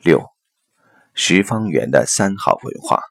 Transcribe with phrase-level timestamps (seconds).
[0.00, 0.24] 六，
[1.12, 3.02] 徐方圆的三好文化。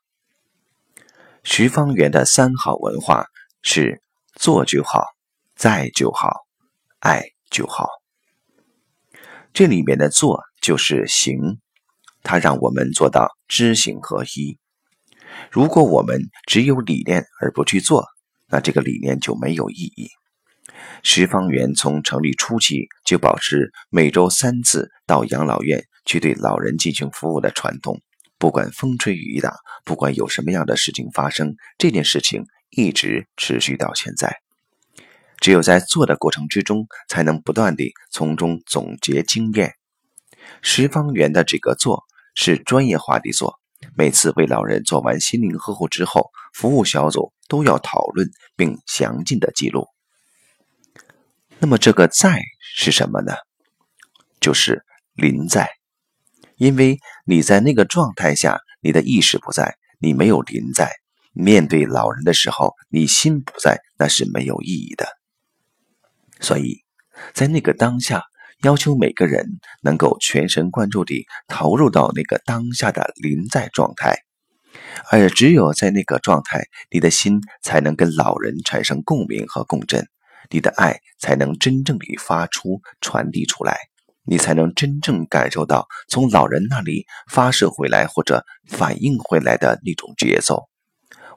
[1.43, 3.25] 徐方圆的三好文化
[3.61, 4.01] 是
[4.35, 5.03] 做就好，
[5.53, 6.45] 在就好，
[6.99, 7.89] 爱就好。
[9.51, 11.59] 这里面的做就是行，
[12.23, 14.57] 它让我们做到知行合一。
[15.51, 18.05] 如果我们只有理念而不去做，
[18.47, 20.09] 那这个理念就没有意义。
[21.03, 28.01] 徐方圆从成立初期就保持每周三次到养老院去对老人进行服务的传统，
[28.39, 29.53] 不管风吹雨打，
[29.85, 34.37] 不管有什么样的事情发生，这件事情一直持续到现在。
[35.39, 39.75] 只有在做的过程之中，才能不断地从中总结经验。
[40.63, 43.59] 十方园的这个做是专业化的做。
[43.95, 49.87] 每次为老人做完心灵呵护之后，服务小组都要讨论并详尽的记录。
[51.59, 52.41] 那么这个在
[52.75, 53.33] 是什么呢？
[54.39, 55.69] 就是临在，
[56.57, 60.91] 因为你在那个状态下，你的意识不在，你没有临在。
[61.33, 65.07] 面对老人的时候，你心不在，那是没有意义的。
[66.39, 66.83] 所以
[67.33, 68.23] 在那个当下。
[68.63, 74.23] 要求每个人能够全神贯注地投入到那个当下的临在状态，
[75.11, 80.07] 而只有在那个状态，你的心才能跟老人产生共鸣和共振，
[80.49, 83.77] 你的爱才能真正地发出、传递出来，
[84.27, 90.69] 你才能真正感受到从老人那里发射回来或者反映回来的那种节奏，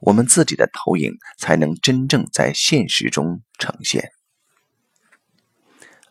[0.00, 4.10] 我们自己的投影才能真正在现实中呈现，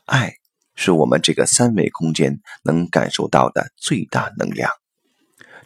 [0.05, 0.33] 爱。
[0.81, 4.72] 是我们这个三维空间能感受到的最大能量。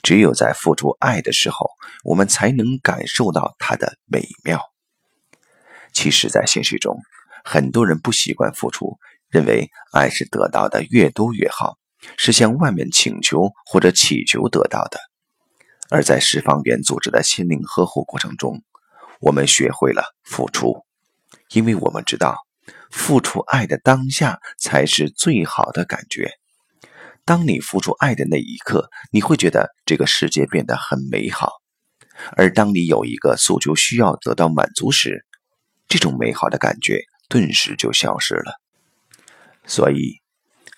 [0.02, 1.70] 只有在付出爱的时候，
[2.04, 4.60] 我们才能感受到它的美妙。
[5.94, 6.98] 其实，在现实中，
[7.44, 8.98] 很多人不习惯付出，
[9.30, 11.78] 认为爱是得到的越多越好，
[12.18, 15.00] 是向外面请求或者祈求得到的。
[15.90, 18.64] 而在十方园组织的心灵呵护过程中，
[19.20, 20.86] 我们学会了付出，
[21.52, 22.38] 因为我们知道。
[22.90, 26.32] 付出爱的当下才是最好的感觉。
[27.26, 31.54] 当你付出爱的那一刻，你会觉得这个世界变得很美好。
[32.38, 35.26] 而当你有一个诉求需要得到满足时，
[35.90, 38.60] 这种美好的感觉顿时就消失了。
[39.66, 40.20] 所以，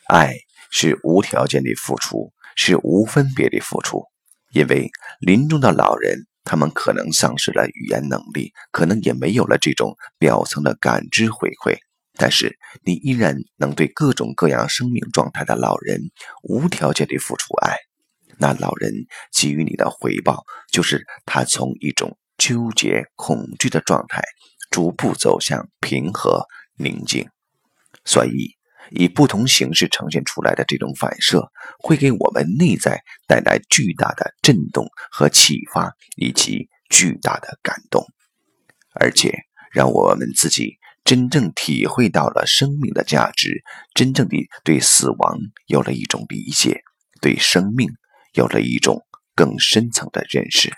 [0.07, 0.35] 爱
[0.69, 4.03] 是无条件的付出，是无分别的付出。
[4.51, 4.89] 因为
[5.19, 11.78] 临终的老人，他们可能丧失了语言能力，可能也没有了这种表层的感知回馈。
[12.17, 16.00] 但是你依然能对各种各样生命状态的老人
[16.44, 17.75] 无条件的付出爱，
[18.38, 18.94] 那老人
[19.33, 24.23] 给予你的回报就是他从一种纠结、恐惧的状态
[24.75, 26.46] 逐步走向平和、
[26.78, 27.30] 宁静。
[28.03, 28.58] 所以，
[28.91, 31.50] 以不同形式呈现出来的这种反射，
[31.80, 38.06] 会给我们内在带来巨大的震动和启发，以及巨大的感动，
[39.00, 39.34] 而且
[39.72, 40.75] 让我们自己。
[41.06, 43.62] 真正体会到了生命的价值，
[43.94, 45.38] 真正的对死亡
[45.68, 46.81] 有了一种理解，
[47.22, 47.88] 对生命
[48.34, 49.06] 有了一种
[49.36, 50.74] 更深层的认识。